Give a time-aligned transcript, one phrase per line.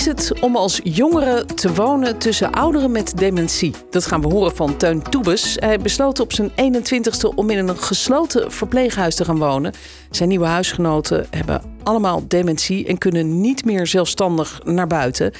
[0.00, 3.74] Is het om als jongere te wonen tussen ouderen met dementie?
[3.90, 5.56] Dat gaan we horen van Teun Toebes.
[5.58, 9.72] Hij besloot op zijn 21ste om in een gesloten verpleeghuis te gaan wonen.
[10.10, 15.32] Zijn nieuwe huisgenoten hebben allemaal dementie en kunnen niet meer zelfstandig naar buiten.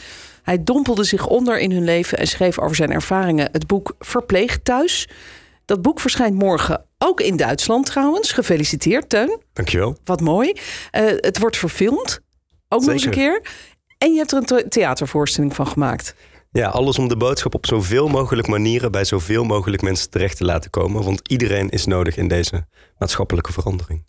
[0.43, 4.59] Hij dompelde zich onder in hun leven en schreef over zijn ervaringen het boek Verpleeg
[4.63, 5.09] thuis.
[5.65, 8.33] Dat boek verschijnt morgen ook in Duitsland trouwens.
[8.33, 9.41] Gefeliciteerd, Teun.
[9.52, 9.97] Dankjewel.
[10.05, 10.52] Wat mooi.
[10.52, 12.21] Uh, het wordt verfilmd.
[12.73, 13.43] Ook nog eens een keer.
[14.01, 16.15] En je hebt er een theatervoorstelling van gemaakt.
[16.53, 20.45] Ja, alles om de boodschap op zoveel mogelijk manieren bij zoveel mogelijk mensen terecht te
[20.45, 21.05] laten komen.
[21.05, 22.67] Want iedereen is nodig in deze
[22.99, 24.03] maatschappelijke verandering.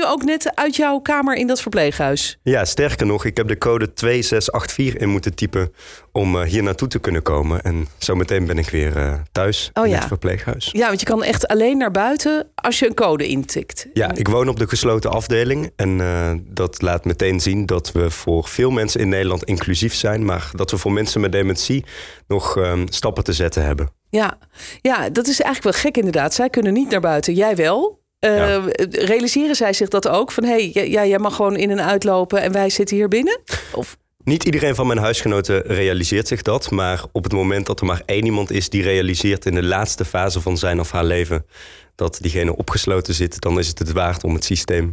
[0.00, 2.38] Nu ook net uit jouw kamer in dat verpleeghuis?
[2.42, 5.72] Ja, sterker nog, ik heb de code 2684 in moeten typen
[6.12, 7.62] om uh, hier naartoe te kunnen komen.
[7.62, 9.98] En zometeen ben ik weer uh, thuis oh, in ja.
[9.98, 10.68] het verpleeghuis.
[10.72, 13.86] Ja, want je kan echt alleen naar buiten als je een code intikt.
[13.92, 15.70] Ja, ik woon op de gesloten afdeling.
[15.76, 20.24] En uh, dat laat meteen zien dat we voor veel mensen in Nederland inclusief zijn.
[20.24, 21.84] Maar dat we voor mensen met dementie
[22.26, 23.88] nog stappen te zetten hebben.
[24.10, 24.38] Ja.
[24.80, 26.34] ja, dat is eigenlijk wel gek inderdaad.
[26.34, 27.99] Zij kunnen niet naar buiten, jij wel.
[28.20, 28.62] Ja.
[28.90, 30.32] Realiseren zij zich dat ook?
[30.32, 33.40] Van hé, hey, ja, jij mag gewoon in en uitlopen en wij zitten hier binnen?
[33.72, 33.96] Of?
[34.24, 36.70] Niet iedereen van mijn huisgenoten realiseert zich dat.
[36.70, 40.04] Maar op het moment dat er maar één iemand is die realiseert in de laatste
[40.04, 41.46] fase van zijn of haar leven
[41.94, 44.92] dat diegene opgesloten zit, dan is het het waard om het systeem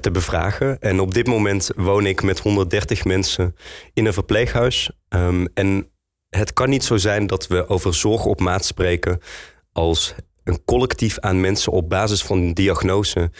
[0.00, 0.78] te bevragen.
[0.80, 3.56] En op dit moment woon ik met 130 mensen
[3.94, 4.90] in een verpleeghuis.
[5.08, 5.90] Um, en
[6.28, 9.20] het kan niet zo zijn dat we over zorg op maat spreken
[9.72, 10.14] als
[10.46, 13.30] een collectief aan mensen op basis van een diagnose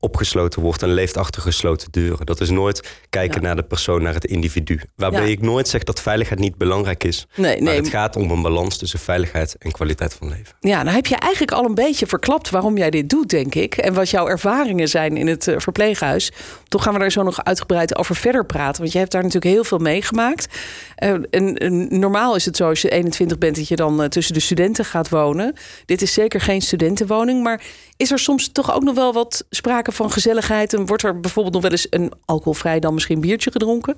[0.00, 2.26] opgesloten wordt en leeft achter gesloten deuren.
[2.26, 3.46] Dat is nooit kijken ja.
[3.46, 4.80] naar de persoon, naar het individu.
[4.96, 5.30] Waarbij ja.
[5.30, 7.26] ik nooit zeg dat veiligheid niet belangrijk is.
[7.34, 7.62] Nee, nee.
[7.62, 10.54] Maar het gaat om een balans tussen veiligheid en kwaliteit van leven.
[10.60, 13.76] Ja, nou heb je eigenlijk al een beetje verklapt waarom jij dit doet, denk ik.
[13.76, 16.32] En wat jouw ervaringen zijn in het uh, verpleeghuis.
[16.68, 18.80] Toch gaan we daar zo nog uitgebreid over verder praten.
[18.80, 20.58] Want je hebt daar natuurlijk heel veel meegemaakt.
[21.02, 24.06] Uh, en, en, normaal is het zo als je 21 bent dat je dan uh,
[24.06, 25.54] tussen de studenten gaat wonen.
[25.84, 27.42] Dit is zeker geen studentenwoning.
[27.42, 27.62] Maar
[28.00, 30.74] is er soms toch ook nog wel wat sprake van gezelligheid?
[30.74, 33.96] En wordt er bijvoorbeeld nog wel eens een alcoholvrij dan misschien biertje gedronken?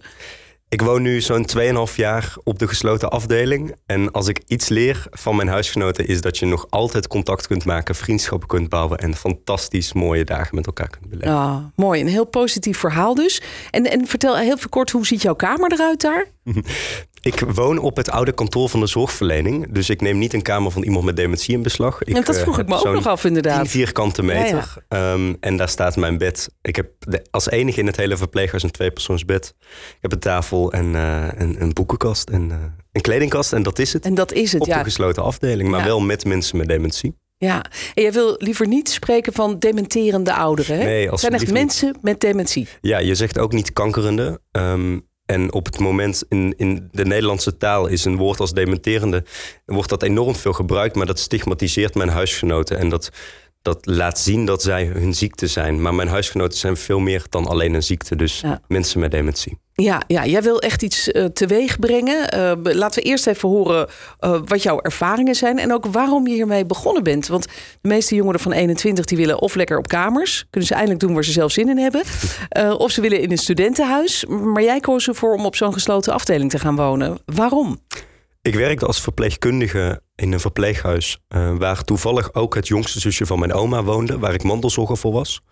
[0.69, 1.47] Ik woon nu zo'n
[1.89, 3.75] 2,5 jaar op de gesloten afdeling.
[3.87, 7.65] En als ik iets leer van mijn huisgenoten is dat je nog altijd contact kunt
[7.65, 11.31] maken, vriendschappen kunt bouwen en fantastisch mooie dagen met elkaar kunt beleven.
[11.31, 12.01] Ja, mooi.
[12.01, 13.43] Een heel positief verhaal dus.
[13.71, 16.27] En, en vertel heel kort, hoe ziet jouw kamer eruit daar?
[17.23, 19.73] Ik woon op het oude kantoor van de zorgverlening.
[19.73, 22.03] Dus ik neem niet een kamer van iemand met dementie in beslag.
[22.03, 23.61] Ik, dat vroeg ik me ook nog af inderdaad.
[23.61, 24.83] 10 vierkante meter.
[24.89, 25.13] Ja, ja.
[25.13, 26.49] Um, en daar staat mijn bed.
[26.63, 29.55] Ik heb de, als enige in het hele verpleeghuis een tweepersoonsbed.
[29.61, 32.57] Ik heb een tafel en uh, een, een, boekenkast en uh,
[32.93, 33.53] een kledingkast.
[33.53, 34.05] En dat is het.
[34.05, 34.79] En dat is het, op ja.
[34.79, 35.69] de gesloten afdeling.
[35.71, 37.21] Maar wel met mensen met dementie.
[37.37, 40.79] Ja, en jij wil liever niet spreken van dementerende ouderen.
[40.79, 40.85] Hè?
[40.85, 42.69] Nee, het zijn echt mensen met dementie.
[42.81, 44.41] Ja, je zegt ook niet kankerende.
[44.53, 49.25] Um, en op het moment in, in de Nederlandse taal is een woord als dementerende,
[49.65, 52.79] wordt dat enorm veel gebruikt, maar dat stigmatiseert mijn huisgenoten.
[52.79, 53.11] En dat,
[53.63, 55.83] dat laat zien dat zij hun ziekte zijn.
[55.83, 58.17] Maar mijn huisgenoten zijn veel meer dan alleen een ziekte.
[58.17, 58.61] Dus ja.
[58.69, 59.59] mensen met dementie.
[59.75, 62.35] Ja, ja, jij wil echt iets uh, teweeg brengen.
[62.37, 63.89] Uh, laten we eerst even horen
[64.21, 65.59] uh, wat jouw ervaringen zijn.
[65.59, 67.27] En ook waarom je hiermee begonnen bent.
[67.27, 67.45] Want
[67.81, 70.47] de meeste jongeren van 21 die willen of lekker op kamers.
[70.51, 72.03] Kunnen ze eindelijk doen waar ze zelf zin in hebben.
[72.79, 74.25] of ze willen in een studentenhuis.
[74.27, 77.19] Maar jij koos ervoor om op zo'n gesloten afdeling te gaan wonen.
[77.25, 77.81] Waarom?
[78.43, 81.19] Ik werkte als verpleegkundige in een verpleeghuis.
[81.59, 84.19] Waar toevallig ook het jongste zusje van mijn oma woonde.
[84.19, 85.43] Waar ik mantelzorger voor was.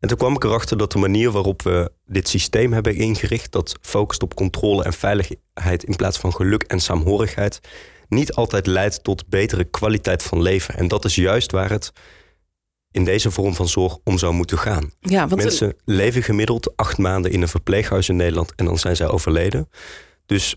[0.00, 3.52] En toen kwam ik erachter dat de manier waarop we dit systeem hebben ingericht.
[3.52, 7.60] Dat focust op controle en veiligheid in plaats van geluk en saamhorigheid.
[8.08, 10.76] Niet altijd leidt tot betere kwaliteit van leven.
[10.76, 11.92] En dat is juist waar het
[12.90, 14.92] in deze vorm van zorg om zou moeten gaan.
[15.00, 18.96] Ja, want Mensen leven gemiddeld acht maanden in een verpleeghuis in Nederland en dan zijn
[18.96, 19.68] zij overleden.
[20.26, 20.56] Dus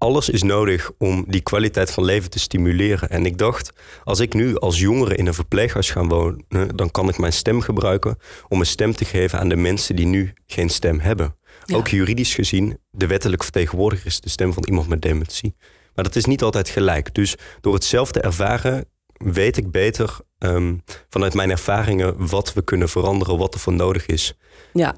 [0.00, 3.10] alles is nodig om die kwaliteit van leven te stimuleren.
[3.10, 3.72] En ik dacht,
[4.04, 6.44] als ik nu als jongere in een verpleeghuis ga wonen,
[6.74, 8.16] dan kan ik mijn stem gebruiken
[8.48, 11.36] om een stem te geven aan de mensen die nu geen stem hebben.
[11.64, 11.76] Ja.
[11.76, 15.54] Ook juridisch gezien, de wettelijke vertegenwoordiger is de stem van iemand met dementie.
[15.94, 17.14] Maar dat is niet altijd gelijk.
[17.14, 22.62] Dus door het zelf te ervaren, weet ik beter um, vanuit mijn ervaringen wat we
[22.62, 24.34] kunnen veranderen, wat er voor nodig is.
[24.72, 24.96] Ja.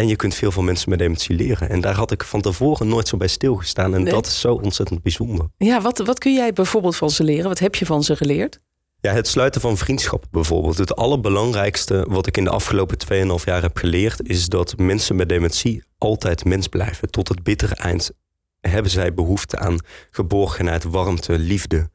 [0.00, 1.68] En je kunt veel van mensen met dementie leren.
[1.68, 3.94] En daar had ik van tevoren nooit zo bij stilgestaan.
[3.94, 4.12] En Nee.
[4.12, 5.46] dat is zo ontzettend bijzonder.
[5.56, 7.48] Ja, wat, wat kun jij bijvoorbeeld van ze leren?
[7.48, 8.58] Wat heb je van ze geleerd?
[9.00, 10.78] Ja, het sluiten van vriendschappen bijvoorbeeld.
[10.78, 12.96] Het allerbelangrijkste wat ik in de afgelopen
[13.38, 14.28] 2,5 jaar heb geleerd...
[14.28, 17.10] is dat mensen met dementie altijd mens blijven.
[17.10, 18.10] Tot het bittere eind
[18.60, 19.78] hebben zij behoefte aan
[20.10, 21.90] geborgenheid, warmte, liefde.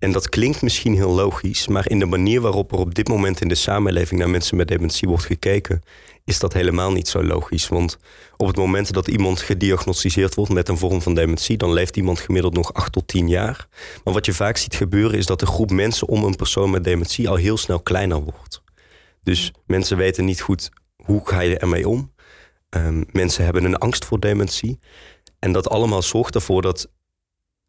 [0.00, 3.40] En dat klinkt misschien heel logisch, maar in de manier waarop er op dit moment
[3.40, 5.82] in de samenleving naar mensen met dementie wordt gekeken,
[6.24, 7.68] is dat helemaal niet zo logisch.
[7.68, 7.98] Want
[8.36, 12.20] op het moment dat iemand gediagnosticeerd wordt met een vorm van dementie, dan leeft iemand
[12.20, 13.68] gemiddeld nog 8 tot 10 jaar.
[14.04, 16.84] Maar wat je vaak ziet gebeuren is dat de groep mensen om een persoon met
[16.84, 18.62] dementie al heel snel kleiner wordt.
[19.22, 22.12] Dus mensen weten niet goed hoe ga je ermee om.
[22.70, 24.78] Um, mensen hebben een angst voor dementie.
[25.38, 26.88] En dat allemaal zorgt ervoor dat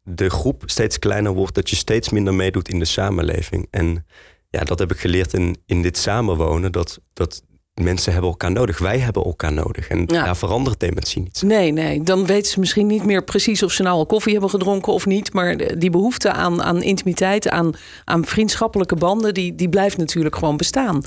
[0.02, 3.66] de groep steeds kleiner wordt, dat je steeds minder meedoet in de samenleving.
[3.70, 4.06] En
[4.50, 7.42] ja, dat heb ik geleerd in, in dit samenwonen, dat, dat
[7.74, 8.78] mensen hebben elkaar nodig.
[8.78, 9.88] Wij hebben elkaar nodig.
[9.88, 10.24] En ja.
[10.24, 11.42] daar verandert dementie niet.
[11.42, 12.02] Nee, nee.
[12.02, 15.06] Dan weten ze misschien niet meer precies of ze nou al koffie hebben gedronken of
[15.06, 15.32] niet.
[15.32, 20.56] Maar die behoefte aan, aan intimiteit, aan, aan vriendschappelijke banden, die, die blijft natuurlijk gewoon
[20.56, 21.04] bestaan.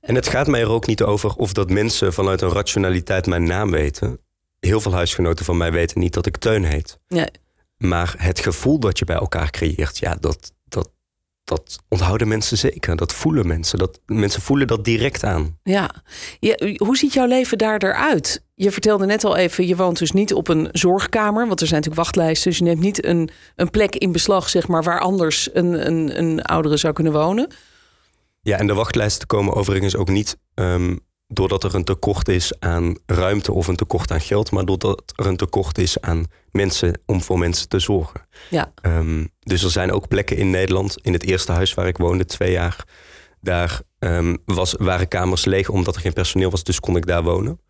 [0.00, 3.44] En het gaat mij er ook niet over of dat mensen vanuit een rationaliteit mijn
[3.44, 4.18] naam weten.
[4.60, 6.98] Heel veel huisgenoten van mij weten niet dat ik Teun heet.
[7.08, 7.28] Nee.
[7.88, 10.90] Maar het gevoel dat je bij elkaar creëert, ja, dat, dat,
[11.44, 12.96] dat onthouden mensen zeker.
[12.96, 13.78] Dat voelen mensen.
[13.78, 15.58] Dat, mensen voelen dat direct aan.
[15.62, 15.90] Ja.
[16.76, 18.44] hoe ziet jouw leven daar eruit?
[18.54, 21.46] Je vertelde net al even, je woont dus niet op een zorgkamer.
[21.46, 22.50] Want er zijn natuurlijk wachtlijsten.
[22.50, 26.18] Dus je neemt niet een, een plek in beslag, zeg maar, waar anders een, een,
[26.18, 27.48] een oudere zou kunnen wonen.
[28.40, 32.96] Ja, en de wachtlijsten komen overigens ook niet um, doordat er een tekort is aan
[33.06, 37.22] ruimte of een tekort aan geld, maar doordat er een tekort is aan mensen om
[37.22, 38.26] voor mensen te zorgen.
[38.50, 38.72] Ja.
[38.82, 42.24] Um, dus er zijn ook plekken in Nederland, in het eerste huis waar ik woonde,
[42.24, 42.84] twee jaar,
[43.40, 47.22] daar um, was, waren kamers leeg omdat er geen personeel was, dus kon ik daar
[47.22, 47.60] wonen.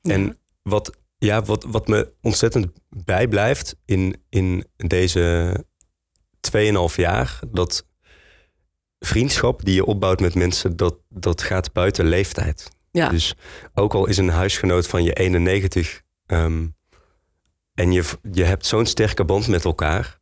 [0.00, 0.12] Ja.
[0.12, 5.64] En wat, ja, wat, wat me ontzettend bijblijft in, in deze
[6.52, 7.86] 2,5 jaar, dat
[8.98, 12.70] vriendschap die je opbouwt met mensen, dat, dat gaat buiten leeftijd.
[12.94, 13.34] Dus
[13.74, 16.76] ook al is een huisgenoot van je 91 um,
[17.74, 20.18] en je, je hebt zo'n sterke band met elkaar,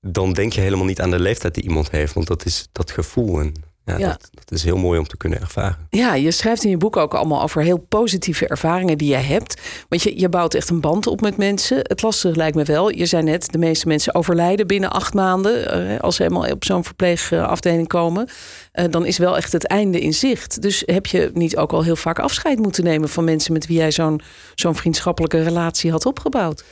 [0.00, 2.90] dan denk je helemaal niet aan de leeftijd die iemand heeft, want dat is dat
[2.90, 3.40] gevoel.
[3.40, 3.54] En
[3.84, 4.08] ja, ja.
[4.08, 5.86] Dat, dat, is heel mooi om te kunnen ervaren.
[5.90, 9.60] Ja, je schrijft in je boek ook allemaal over heel positieve ervaringen die je hebt.
[9.88, 11.78] Want je, je bouwt echt een band op met mensen.
[11.82, 15.80] Het lastige lijkt me wel, je zei net, de meeste mensen overlijden binnen acht maanden.
[15.90, 18.28] Uh, als ze helemaal op zo'n verpleegafdeling komen.
[18.74, 20.62] Uh, dan is wel echt het einde in zicht.
[20.62, 23.76] Dus heb je niet ook al heel vaak afscheid moeten nemen van mensen met wie
[23.76, 24.20] jij zo'n
[24.54, 26.64] zo'n vriendschappelijke relatie had opgebouwd?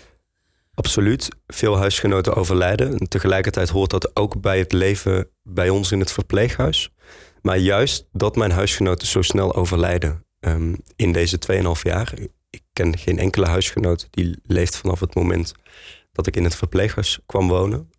[0.75, 1.29] Absoluut.
[1.47, 2.99] Veel huisgenoten overlijden.
[2.99, 6.91] En tegelijkertijd hoort dat ook bij het leven bij ons in het verpleeghuis.
[7.43, 12.15] Maar juist dat mijn huisgenoten zo snel overlijden um, in deze 2,5 jaar.
[12.51, 15.55] Ik ken geen enkele huisgenoot die leeft vanaf het moment
[16.13, 17.91] dat ik in het verpleeghuis kwam wonen.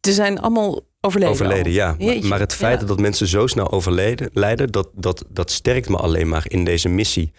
[0.00, 1.34] Ze zijn allemaal overleden.
[1.34, 1.96] Overleden, ja.
[1.98, 2.86] Maar, maar, het feit ja.
[2.86, 6.88] dat mensen zo snel overleden, lijden, dat, dat, dat sterkt me alleen maar in deze
[6.88, 7.32] missie.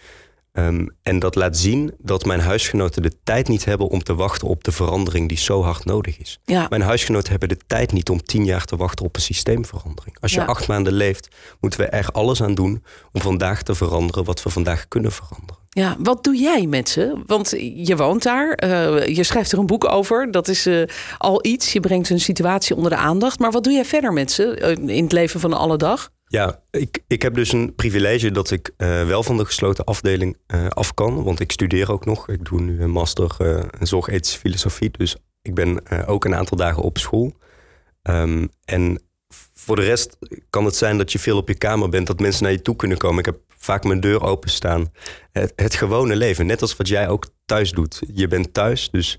[0.52, 4.48] Um, en dat laat zien dat mijn huisgenoten de tijd niet hebben om te wachten
[4.48, 6.38] op de verandering die zo hard nodig is.
[6.44, 6.66] Ja.
[6.68, 10.16] Mijn huisgenoten hebben de tijd niet om tien jaar te wachten op een systeemverandering.
[10.20, 10.46] Als je Ja.
[10.46, 11.28] acht maanden leeft,
[11.60, 15.58] moeten we er alles aan doen om vandaag te veranderen wat we vandaag kunnen veranderen.
[15.68, 17.22] Ja, wat doe jij met ze?
[17.26, 20.30] Want je woont daar, eh, je schrijft er een boek over.
[20.30, 20.82] Dat is eh,
[21.18, 21.72] al iets.
[21.72, 23.38] Je brengt hun situatie onder de aandacht.
[23.38, 26.10] Maar wat doe jij verder met ze eh, in het leven van alle dag?
[26.32, 30.36] Ja, ik, ik heb dus een privilege dat ik eh, wel van de gesloten afdeling
[30.46, 31.22] eh, af kan.
[31.22, 32.28] Want ik studeer ook nog.
[32.28, 34.90] Ik doe nu een master uh, in zorgethische filosofie.
[34.90, 37.32] Dus ik ben eh, ook een aantal dagen op school.
[38.02, 39.02] Um, en
[39.54, 40.16] voor de rest
[40.50, 42.76] kan het zijn dat je veel op je kamer bent, dat mensen naar je toe
[42.76, 43.18] kunnen komen.
[43.18, 44.92] Ik heb vaak mijn deur openstaan.
[45.32, 48.00] Het, het gewone leven, net als wat jij ook thuis doet.
[48.12, 49.18] Je bent thuis, dus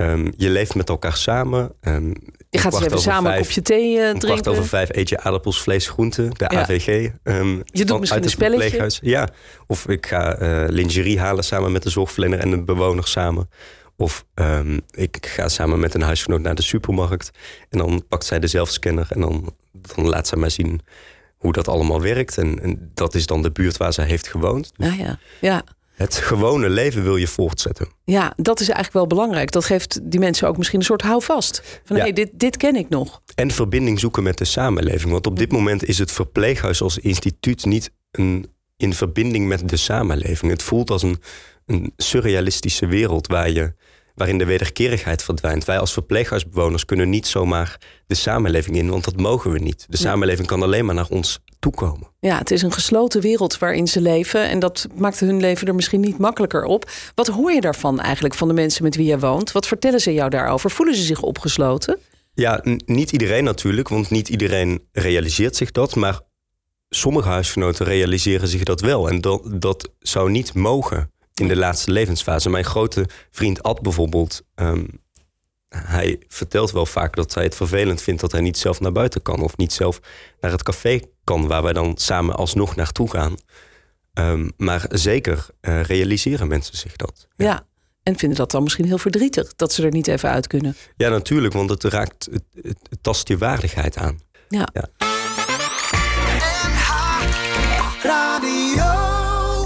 [0.00, 1.72] um, je leeft met elkaar samen.
[1.80, 2.14] Um,
[2.50, 4.50] Je gaat even samen een kopje thee uh, kwart drinken.
[4.50, 6.60] over vijf eet je aardappels, vlees, groenten, de Ja.
[6.60, 7.10] AVG.
[7.22, 8.90] um, Je doet misschien een spelletje.
[9.00, 9.28] Ja,
[9.66, 13.50] of ik ga eh, lingerie halen samen met de zorgverlener en de bewoner samen.
[13.96, 14.24] Of
[14.90, 17.30] ik ga samen met een huisgenoot naar de supermarkt.
[17.70, 20.80] En dan pakt zij de zelfscanner en dan, dan laat zij mij zien
[21.36, 22.38] hoe dat allemaal werkt.
[22.38, 24.72] En, en dat is dan de buurt waar zij heeft gewoond.
[24.76, 25.18] Dus Ja, ja.
[25.40, 25.62] Ja.
[25.96, 27.88] Het gewone leven wil je voortzetten.
[28.04, 29.50] ja, dat is eigenlijk wel belangrijk.
[29.50, 31.80] Dat geeft die mensen ook misschien een soort houvast.
[31.84, 32.02] Van Ja.
[32.02, 33.22] hey, dit, dit ken ik nog.
[33.34, 35.12] En verbinding zoeken met de samenleving.
[35.12, 39.76] Want op dit moment is het verpleeghuis als instituut niet een, in verbinding met de
[39.76, 40.50] samenleving.
[40.52, 41.18] Het voelt als een,
[41.66, 43.74] een surrealistische wereld waar je,
[44.14, 45.64] waarin de wederkerigheid verdwijnt.
[45.64, 49.86] Wij als verpleeghuisbewoners kunnen niet zomaar de samenleving in, want dat mogen we niet.
[49.88, 52.08] De samenleving kan alleen maar naar ons toekomen.
[52.20, 54.48] Ja, het is een gesloten wereld waarin ze leven.
[54.48, 56.90] En dat maakt hun leven er misschien niet makkelijker op.
[57.14, 59.52] Wat hoor je daarvan eigenlijk van de mensen met wie je woont?
[59.52, 60.70] Wat vertellen ze jou daarover?
[60.70, 61.98] Voelen ze zich opgesloten?
[62.34, 65.94] Ja, niet iedereen natuurlijk, want niet iedereen realiseert zich dat.
[65.94, 66.20] Maar
[66.88, 69.08] sommige huisgenoten realiseren zich dat wel.
[69.08, 72.50] En dat, dat zou niet mogen in de laatste levensfase.
[72.50, 74.84] Mijn grote vriend Ad bijvoorbeeld, ehm,
[75.68, 79.22] hij vertelt wel vaak dat hij het vervelend vindt dat hij niet zelf naar buiten
[79.22, 80.00] kan of niet zelf
[80.40, 83.36] naar het café kan waar wij dan samen alsnog naartoe gaan.
[84.12, 87.28] Ehm, maar zeker uh, realiseren mensen zich dat.
[87.36, 87.66] Ja.
[88.02, 90.76] En vinden dat dan misschien heel verdrietig dat ze er niet even uit kunnen.
[90.96, 94.20] Ja, natuurlijk, want het raakt, het, het, tast je waardigheid aan.
[94.48, 94.68] Ja.
[94.72, 94.88] ja.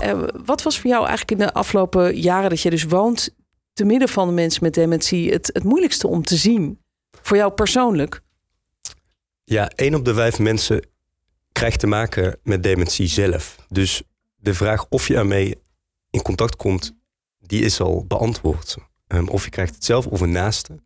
[0.03, 3.35] Uh, wat was voor jou eigenlijk in de afgelopen jaren dat je dus woont
[3.73, 6.79] te midden van de mensen met dementie het, het moeilijkste om te zien?
[7.23, 8.21] Voor jou persoonlijk?
[9.45, 10.83] Ja, één op de vijf mensen
[11.61, 13.57] krijgt te maken met dementie zelf.
[13.69, 14.03] Dus
[14.37, 15.57] de vraag of je ermee
[16.11, 16.97] in contact komt,
[17.39, 18.77] die is al beantwoord.
[19.09, 20.83] Um, of je krijgt het zelf of een naaste.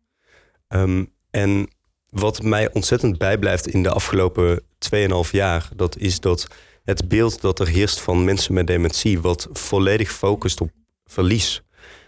[0.67, 1.67] Um, en
[2.09, 4.61] wat mij ontzettend bijblijft in de afgelopen
[4.95, 6.47] 2,5 jaar, dat is dat
[6.83, 10.69] het beeld dat er heerst van mensen met dementie, wat volledig focust op
[11.05, 11.63] verlies,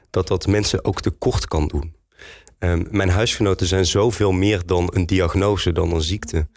[0.10, 1.96] dat dat mensen ook tekort kan doen.
[2.60, 6.48] Um, mijn huisgenoten zijn zoveel meer dan een diagnose, dan een ziekte.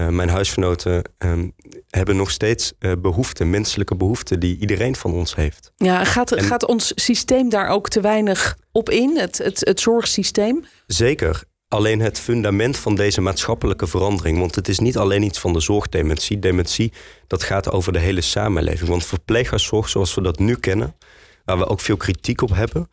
[0.00, 1.52] Uh, mijn huisgenoten um,
[1.88, 5.72] hebben nog steeds uh, behoeften, menselijke behoeften die iedereen van ons heeft.
[5.76, 9.80] Ja, gaat, en, gaat ons systeem daar ook te weinig op in, het, het, het
[9.80, 10.64] zorgsysteem?
[10.86, 11.42] Zeker.
[11.68, 14.38] Alleen het fundament van deze maatschappelijke verandering.
[14.38, 16.38] Want het is niet alleen iets van de zorgdementie.
[16.38, 16.92] Dementie,
[17.26, 18.88] dat gaat over de hele samenleving.
[18.88, 20.96] Want verpleeghuiszorg zoals we dat nu kennen,
[21.44, 22.88] waar we ook veel kritiek op hebben,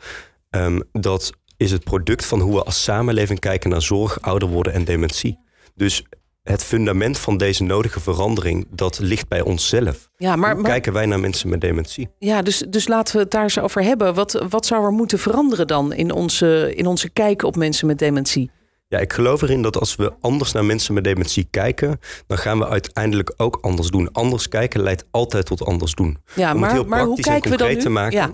[0.50, 4.74] um, dat is het product van hoe we als samenleving kijken naar zorg, ouder worden
[4.74, 5.40] en dementie.
[5.76, 6.04] Dus
[6.52, 10.10] het fundament van deze nodige verandering, dat ligt bij onszelf.
[10.18, 12.10] Ja, maar, Hoe kijken wij naar mensen met dementie?
[12.20, 14.14] Ja, dus, dus laten we het daar eens over hebben.
[14.14, 18.00] Wat, wat zou er moeten veranderen dan in onze, in onze kijk op mensen met
[18.00, 18.52] dementie?
[18.88, 22.58] Ja, ik geloof erin dat als we anders naar mensen met dementie kijken, dan gaan
[22.58, 24.12] we uiteindelijk ook anders doen.
[24.12, 26.18] Anders kijken leidt altijd tot anders doen.
[26.36, 28.34] Ja, Om maar, het heel maar hoe kijken en concreet we dan te maken, Ja.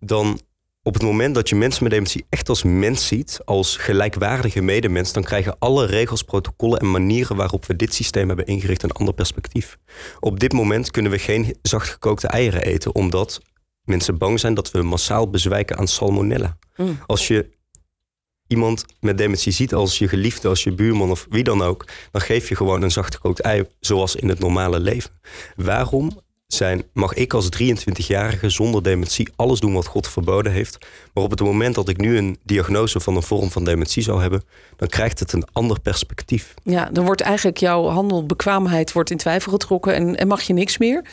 [0.00, 0.40] dan
[0.82, 5.12] op het moment dat je mensen met dementie echt als mens ziet, als gelijkwaardige medemens,
[5.12, 9.14] dan krijgen alle regels, protocollen en manieren waarop we dit systeem hebben ingericht een ander
[9.14, 9.78] perspectief.
[10.20, 13.40] Op dit moment kunnen we geen zachtgekookte eieren eten, omdat
[13.84, 16.56] mensen bang zijn dat we massaal bezwijken aan salmonella.
[16.76, 16.98] Mm.
[17.06, 17.58] Als je
[18.46, 22.20] iemand met dementie ziet als je geliefde, als je buurman of wie dan ook, dan
[22.20, 25.10] geef je gewoon een zachtgekookt ei zoals in het normale leven.
[25.56, 26.20] Waarom
[26.54, 30.78] zijn, mag ik als 23-jarige zonder dementie alles doen wat God verboden heeft.
[31.14, 34.20] Maar op het moment dat ik nu een diagnose van een vorm van dementie zou
[34.20, 34.42] hebben,
[34.76, 36.54] dan krijgt het een ander perspectief.
[36.62, 41.04] Ja, dan wordt eigenlijk jouw handelbekwaamheid wordt in twijfel getrokken en, mag je niks meer.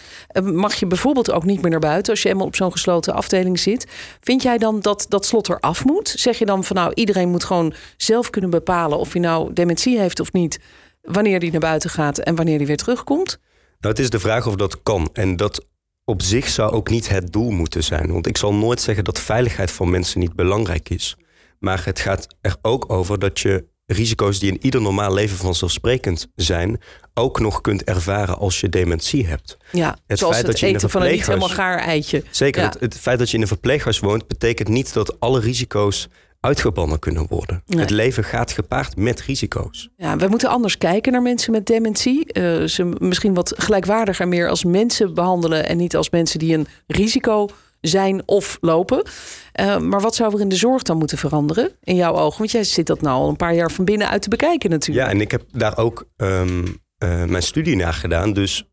[0.44, 3.60] Mag je bijvoorbeeld ook niet meer naar buiten als je eenmaal op zo'n gesloten afdeling
[3.60, 3.88] zit.
[4.22, 6.08] Vind jij dan dat dat slot eraf moet?
[6.08, 10.00] Zeg je dan van nou, iedereen moet gewoon zelf kunnen bepalen of hij nou dementie
[10.00, 10.60] heeft of niet,
[11.02, 13.40] wanneer hij naar buiten gaat en wanneer hij weer terugkomt?
[13.80, 15.10] Nou, het is de vraag of dat kan.
[15.14, 15.66] En dat
[16.06, 18.12] op zich zou ook niet het doel moeten zijn.
[18.12, 21.16] Want ik zal nooit zeggen dat veiligheid van mensen niet belangrijk is.
[21.60, 26.28] Maar het gaat er ook over dat je risico's die in ieder normaal leven vanzelfsprekend
[26.36, 26.82] zijn,
[27.14, 29.58] ook nog kunt ervaren als je dementie hebt.
[29.72, 31.78] Ja, Het zoals feit het dat je in eten een van een niet helemaal gaar
[31.80, 32.24] eitje.
[32.32, 32.70] Zeker, Ja.
[32.70, 36.08] het, het feit dat je in een verpleeghuis woont, betekent niet dat alle risico's
[36.48, 37.62] uitgebannen kunnen worden.
[37.66, 37.80] Nee.
[37.80, 39.90] Het leven gaat gepaard met risico's.
[39.98, 42.26] Ja, we moeten anders kijken naar mensen met dementie.
[42.26, 46.68] Eh, ze misschien wat gelijkwaardiger meer als mensen behandelen en niet als mensen die een
[46.88, 47.48] risico
[47.82, 49.04] zijn of lopen.
[49.52, 52.38] Eh, maar wat zou er in de zorg dan moeten veranderen in jouw ogen?
[52.38, 55.08] Want jij zit dat nou al een paar jaar van binnenuit te bekijken natuurlijk.
[55.08, 56.66] Ja, en ik heb daar ook ehm,
[56.98, 58.34] eh, mijn studie naar gedaan.
[58.34, 58.68] Dus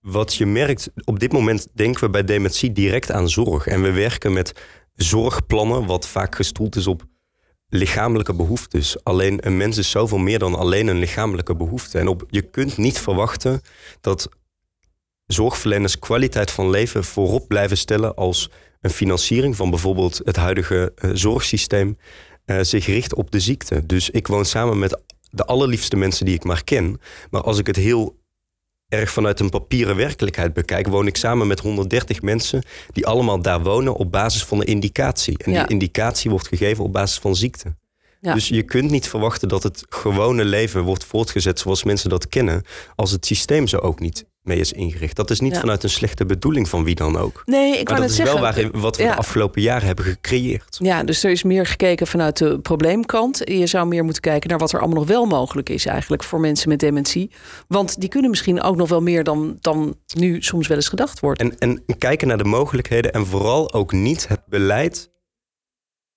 [0.00, 3.66] wat je merkt, op dit moment denken we bij dementie direct aan zorg.
[3.66, 4.52] En we werken met
[5.02, 7.04] zorgplannen, wat vaak gestoeld is op
[7.68, 9.04] lichamelijke behoeftes.
[9.04, 11.98] Alleen een mens is zoveel meer dan alleen een lichamelijke behoefte.
[11.98, 13.60] En op, je kunt niet verwachten
[14.00, 14.28] dat
[15.26, 21.10] zorgverleners kwaliteit van leven voorop blijven stellen als een financiering van bijvoorbeeld het huidige eh,
[21.14, 21.98] zorgsysteem
[22.44, 23.86] eh, zich richt op de ziekte.
[23.86, 27.00] Dus ik woon samen met de allerliefste mensen die ik maar ken.
[27.30, 28.19] Maar als ik het heel
[28.90, 33.62] erg vanuit een papieren werkelijkheid bekijk, woon ik samen met 130 mensen die allemaal daar
[33.62, 35.38] wonen op basis van een indicatie.
[35.38, 35.62] En Ja.
[35.62, 37.76] die indicatie wordt gegeven op basis van ziekte.
[38.20, 38.34] Ja.
[38.34, 42.62] Dus je kunt niet verwachten dat het gewone leven wordt voortgezet zoals mensen dat kennen,
[42.94, 45.16] als het systeem zo ook niet mee is ingericht.
[45.16, 45.60] Dat is niet Ja.
[45.60, 47.42] vanuit een slechte bedoeling van wie dan ook.
[47.44, 48.34] Nee, ik Maar dat net is zeggen.
[48.34, 49.10] wel waarin, wat we Ja.
[49.10, 50.76] de afgelopen jaren hebben gecreëerd.
[50.78, 53.40] Ja, dus er is meer gekeken vanuit de probleemkant.
[53.44, 56.40] Je zou meer moeten kijken naar wat er allemaal nog wel mogelijk is eigenlijk voor
[56.40, 57.30] mensen met dementie.
[57.68, 61.20] Want die kunnen misschien ook nog wel meer dan, dan nu soms wel eens gedacht
[61.20, 61.40] wordt.
[61.40, 65.09] En, en kijken naar de mogelijkheden en vooral ook niet het beleid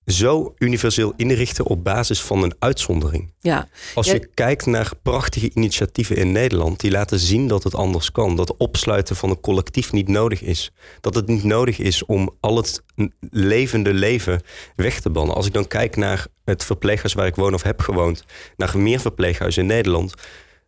[0.06, 3.32] zo universeel inrichten op basis van een uitzondering.
[3.40, 3.68] Ja.
[3.94, 8.36] Als je kijkt naar prachtige initiatieven in Nederland, die laten zien dat het anders kan.
[8.36, 10.72] Dat opsluiten van een collectief niet nodig is.
[11.00, 12.82] Dat het niet nodig is om al het
[13.30, 14.42] levende leven
[14.76, 15.34] weg te bannen.
[15.34, 18.24] Als ik dan kijk naar het verpleeghuis waar ik woon of heb gewoond,
[18.56, 20.14] naar meer verpleeghuizen in Nederland,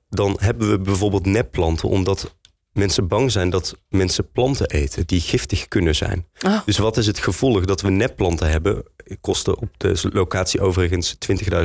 [0.08, 2.34] dan hebben we bijvoorbeeld nepplanten, omdat
[2.72, 6.26] mensen bang zijn dat mensen planten eten die giftig kunnen zijn.
[6.46, 6.58] Oh.
[6.64, 8.84] Dus wat is het gevolg dat we nepplanten hebben?
[9.20, 11.16] Kosten op de locatie overigens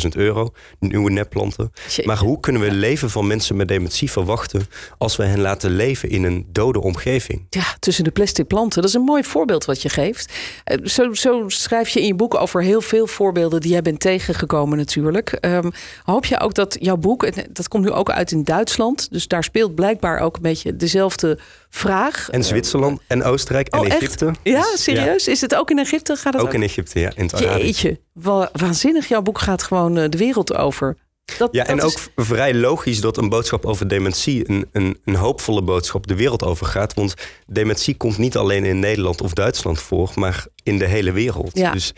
[0.04, 1.72] 20.000 euro, nieuwe nepplanten.
[2.04, 4.68] Maar hoe kunnen we leven van mensen met dementie verwachten
[4.98, 7.46] als we hen laten leven in een dode omgeving?
[7.50, 8.82] Ja, tussen de plastic planten.
[8.82, 10.34] Dat is een mooi voorbeeld wat je geeft.
[10.64, 14.00] Eh, Zo, zo schrijf je in je boek over heel veel voorbeelden die jij bent
[14.00, 15.30] tegengekomen natuurlijk.
[15.32, 15.70] Ehm,
[16.04, 19.28] hoop je ook dat jouw boek, en dat komt nu ook uit in Duitsland, dus
[19.28, 22.30] daar speelt blijkbaar ook een beetje dezelfde vraag.
[22.30, 23.96] En Zwitserland en Oostenrijk en Oh, echt?
[24.02, 24.32] Egypte.
[24.44, 25.28] Ja, Dus, serieus?
[25.28, 26.16] Is het ook in Egypte?
[26.16, 27.12] Gaat het Ook in Egypte, ja.
[27.16, 29.08] In Jeetje, wa- waanzinnig.
[29.08, 30.98] Jouw boek gaat gewoon eh, de wereld over.
[31.38, 35.62] Dat, Ja, en ook vrij logisch dat een boodschap over dementie een, een, een hoopvolle
[35.62, 36.94] boodschap de wereld over gaat.
[36.94, 37.14] Want
[37.48, 41.58] dementie komt niet alleen in Nederland of Duitsland voor, maar in de hele wereld.
[41.58, 41.72] Ja.
[41.72, 41.94] Dus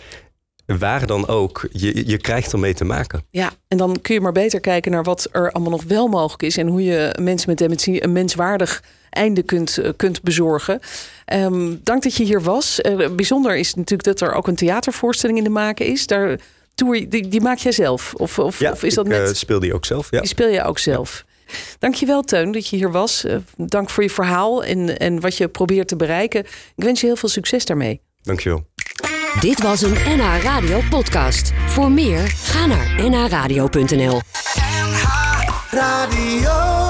[0.65, 3.25] waar dan ook, je, je krijgt ermee te maken.
[3.29, 6.43] Ja, en dan kun je maar beter kijken naar wat er allemaal nog wel mogelijk
[6.43, 6.57] is.
[6.57, 10.79] En hoe je mensen met dementie een menswaardig einde kunt, eh, kunt bezorgen.
[11.25, 12.81] Ehm, dank dat je hier was.
[12.81, 16.07] Eh, bijzonder is natuurlijk dat er ook een theatervoorstelling in de maken is.
[16.07, 16.39] Daar,
[16.75, 18.13] toer, je- die, die maak jij zelf?
[18.13, 19.27] Of, of, Ja, of is dat ik net...
[19.29, 20.07] eh, speel die ook zelf.
[20.11, 20.19] Ja.
[20.19, 21.25] Die speel je ook zelf.
[21.79, 23.25] Dankjewel Teun dat je hier was.
[23.57, 26.39] Dank voor je verhaal en, en wat je probeert te bereiken.
[26.75, 28.01] Ik wens je heel veel succes daarmee.
[28.21, 28.65] Dankjewel.
[29.39, 31.51] Dit was een NH Radio podcast.
[31.67, 34.21] Voor meer, ga naar nhradio.nl.
[35.71, 36.82] Radio.